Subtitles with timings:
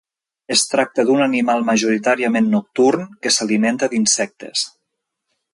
[0.53, 4.65] Es tracta d'un animal majoritàriament nocturn que s'alimenta d'insectes.